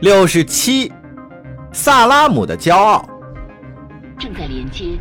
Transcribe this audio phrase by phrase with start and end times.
[0.00, 0.92] 六十七，
[1.72, 3.08] 萨拉姆的骄傲。
[4.18, 4.98] 正在连接。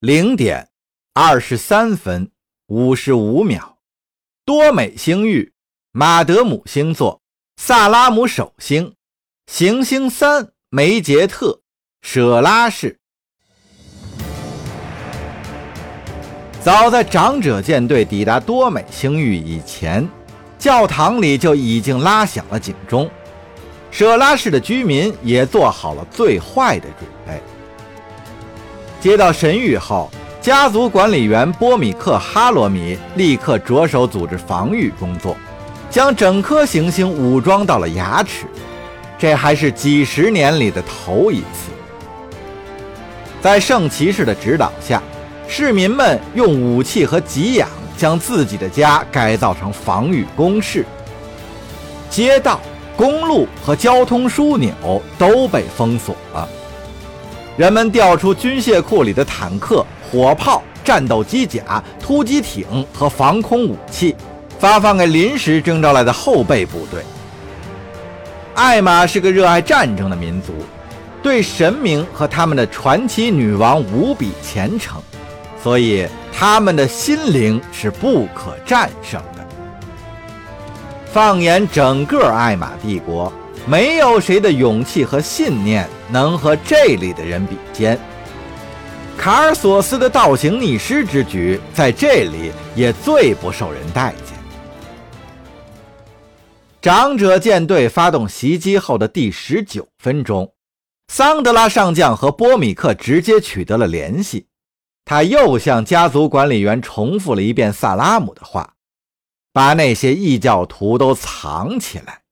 [0.00, 0.68] 零点
[1.12, 2.30] 二十三分
[2.68, 3.76] 五十五秒，
[4.46, 5.52] 多美星域，
[5.92, 7.20] 马德姆星座，
[7.56, 8.96] 萨拉姆首星，
[9.46, 11.60] 行星三梅杰特，
[12.00, 12.98] 舍拉市。
[16.64, 20.08] 早在长者舰队抵达多美星域以前，
[20.58, 23.06] 教堂里就已经拉响了警钟，
[23.90, 27.38] 舍拉市的居民也做好了最坏的准备。
[28.98, 30.10] 接到神谕后，
[30.40, 35.36] 家族管理员波米克·哈罗米立刻着手组织防御工作，
[35.90, 38.46] 将整颗行星武装到了牙齿。
[39.18, 41.70] 这还是几十年里的头一次。
[43.42, 45.02] 在圣骑士的指导下，
[45.46, 50.84] 市民们用武器和给养将自己的家改造成防御工事。
[52.10, 52.60] 街道、
[52.96, 54.72] 公路和交通枢纽
[55.18, 56.48] 都被封锁了。
[57.56, 64.16] 人们调出军械库里的坦克、火炮、战斗机甲、突击艇和防空武器，
[64.58, 67.02] 发放给临时征召来的后备部队。
[68.54, 70.52] 艾玛是个热爱战争的民族，
[71.22, 75.00] 对神明和他们的传奇女王无比虔诚，
[75.64, 79.44] 所以他们的心灵是不可战胜的。
[81.10, 83.32] 放眼整个艾玛帝国。
[83.66, 87.98] 没有谁的勇气和信念能和这里的人比肩。
[89.16, 94.36] 卡尔索斯的倒行逆施之举在这里也最不受人待见。
[96.82, 100.52] 长者舰队发动袭击后的第十九分钟，
[101.08, 104.46] 桑德拉上将和波米克直接取得了联系。
[105.04, 108.74] 他又向家族管理员重复了一遍萨拉姆的话
[109.52, 112.22] ：“把那些异教徒都藏起来。”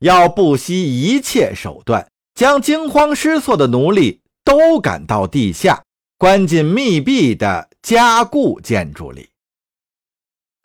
[0.00, 5.82] 要不惜一切手段，将惊慌失措的奴隶都赶到地下，
[6.18, 9.30] 关进密闭的加固建筑里。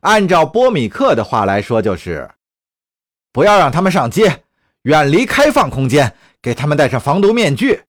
[0.01, 2.29] 按照波米克的话来说，就是
[3.31, 4.44] 不要让他们上街，
[4.84, 7.84] 远离开放空间，给他们戴上防毒面具。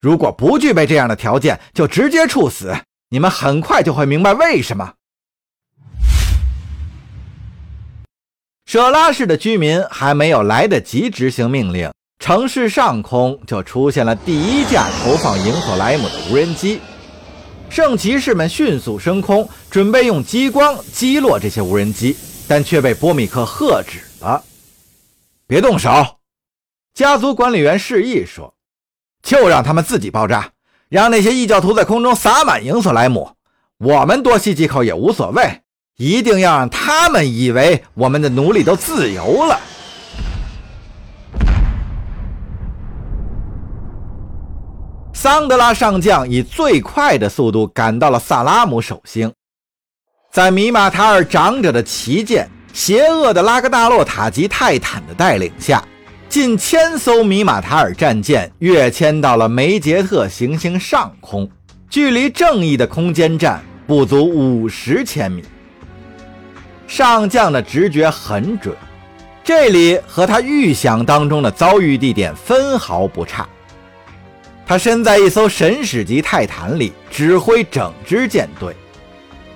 [0.00, 2.72] 如果不具备这样的条件，就直接处死。
[3.12, 4.94] 你们很快就会明白为什么。
[8.64, 16.80] 舍拉市的居民还没有来得及执行命令，城市上空就出现了第一架投放萤火莱姆的无人机。
[17.68, 22.16] 圣骑士们迅速升空，准备用激光击落这些无人机，
[22.48, 24.42] 但却被波米克喝止了
[25.46, 25.90] ：“别动手！”
[26.94, 28.54] 家族管理员示意说
[29.22, 30.50] ：“就让他们自己爆炸，
[30.92, 33.30] 让那些异教徒在空中撒满银索莱姆，
[33.78, 35.62] 我们多吸几口也无所谓。”
[35.96, 39.58] 一定要让他们以为我们的奴隶都自由了。
[45.14, 49.32] 桑德拉上将以最快的速度赶到了萨拉姆首星，
[50.30, 55.82] 在米马塔尔长者的旗舰——邪恶的拉格纳洛塔吉泰坦的带领下，
[56.32, 61.46] 近千艘米马塔尔战舰跃迁到了梅杰特行星上空，
[61.90, 65.44] 距离正义的空间站不足五十千米。
[66.86, 68.74] 上将的直觉很准，
[69.44, 73.46] 这里和他预想当中的遭遇地点分毫不差。
[74.64, 78.74] 他身在一艘神使级泰坦里，指挥整支舰队。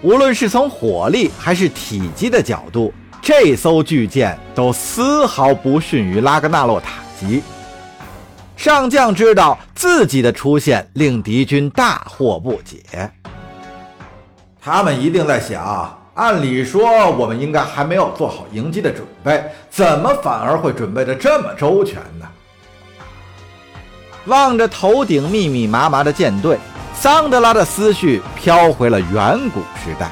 [0.03, 2.93] 无论是从火力还是体积的角度，
[3.27, 7.43] 这艘巨舰都丝毫不逊于拉格纳洛塔级。
[8.57, 13.11] 上将知道自己的出现令敌军大惑不解，
[14.63, 15.99] 他们一定在想。
[16.15, 22.29] 按理说，我们应该还没有做好迎击的准备，怎么反而会准备的这么周全呢？
[24.27, 26.57] 望着头顶密密麻麻的舰队，
[26.95, 30.09] 桑德拉的思绪飘回了远古时代。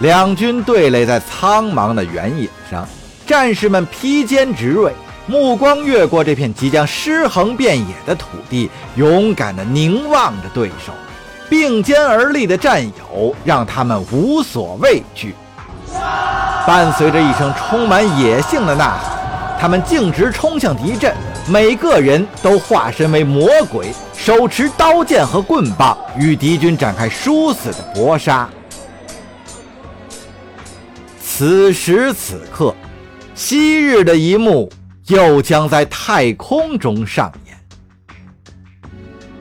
[0.00, 2.86] 两军对垒在苍茫的原野上，
[3.26, 4.92] 战士们披坚执锐，
[5.26, 10.92] 目光越过这片即将尸横遍野的土地，勇敢地凝望着对手。
[11.48, 15.34] 并肩而立的战友让他们无所畏惧。
[16.66, 21.14] 伴随着一声充满野性的呐喊，他们径直冲向敌阵，
[21.46, 28.48] 每个人都化身为魔鬼，手持刀剑和棍棒，与敌军展开殊死的搏杀。
[31.36, 32.72] 此时此刻，
[33.34, 34.70] 昔日的一幕
[35.06, 37.56] 又将在太空中上演。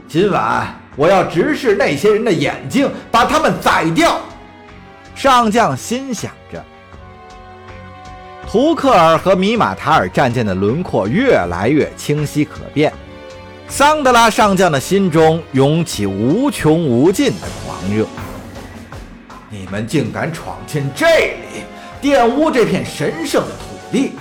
[0.07, 0.73] 今晚。
[0.95, 4.19] 我要直视那些人的眼睛，把他们宰掉。
[5.13, 6.65] 上将心想着。
[8.47, 12.91] 图克尔和米马塔尔战舰的轮廓越来越清晰可辨，
[13.67, 18.07] 桑德拉上将的心中涌起无穷无尽的狂热。
[19.51, 21.63] 你们竟敢闯进这里，
[22.03, 24.11] 玷污这片神圣的土地！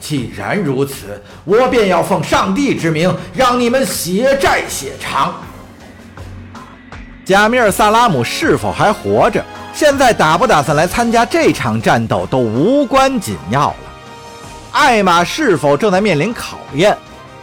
[0.00, 5.34] 既然如此，我便要奉上帝之名，让你们血债血偿。
[7.26, 9.44] 贾米尔·萨拉姆是否还活着？
[9.74, 13.76] 现在打不打算来参加这场战斗都无关紧要了。
[14.72, 16.96] 艾玛是否正在面临考验？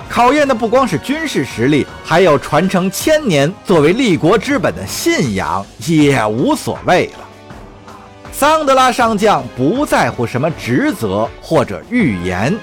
[0.09, 7.24] 考验的不光是军事实力，还有传承千年作为立国之本的信仰，也无所谓了。
[8.37, 12.53] 桑德拉上将不在乎什么职责或者预言，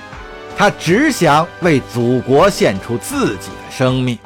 [0.55, 4.19] 他只想为祖国献出自己的生命。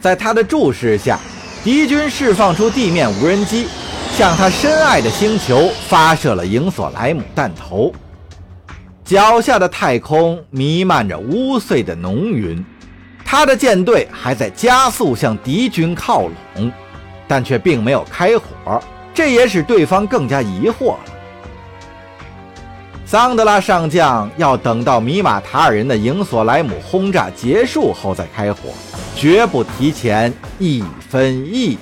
[0.00, 1.20] 在他的注视下。
[1.64, 3.66] 敌军释放出地面无人机，
[4.16, 7.92] 向他深爱的星球发射了营索莱姆弹头。
[9.04, 12.64] 脚下的太空弥漫着污秽的浓云，
[13.24, 16.72] 他的舰队还在加速向敌军靠拢，
[17.26, 18.80] 但却并没有开火，
[19.18, 21.00] 这也使对方更加疑惑了。
[23.04, 28.70] 桑德拉上将要等到米玛塔尔人的营索莱姆轰炸结束后再开火。
[29.16, 31.76] 绝不提前一分一